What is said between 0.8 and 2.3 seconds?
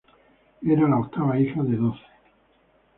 la octava hija de doce.